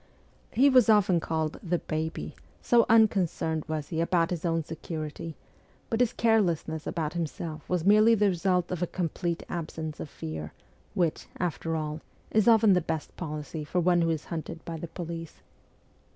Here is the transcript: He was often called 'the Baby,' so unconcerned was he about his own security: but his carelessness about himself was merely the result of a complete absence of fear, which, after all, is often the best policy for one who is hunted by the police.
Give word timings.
He 0.49 0.67
was 0.67 0.89
often 0.89 1.19
called 1.19 1.59
'the 1.61 1.77
Baby,' 1.77 2.35
so 2.59 2.87
unconcerned 2.89 3.65
was 3.67 3.89
he 3.89 4.01
about 4.01 4.31
his 4.31 4.43
own 4.45 4.63
security: 4.63 5.35
but 5.91 5.99
his 5.99 6.11
carelessness 6.11 6.87
about 6.87 7.13
himself 7.13 7.69
was 7.69 7.85
merely 7.85 8.15
the 8.15 8.29
result 8.29 8.71
of 8.71 8.81
a 8.81 8.87
complete 8.87 9.43
absence 9.47 9.99
of 9.99 10.09
fear, 10.09 10.53
which, 10.95 11.27
after 11.37 11.75
all, 11.75 12.01
is 12.31 12.47
often 12.47 12.73
the 12.73 12.81
best 12.81 13.15
policy 13.15 13.63
for 13.63 13.79
one 13.79 14.01
who 14.01 14.09
is 14.09 14.25
hunted 14.33 14.65
by 14.65 14.75
the 14.75 14.87
police. 14.87 15.43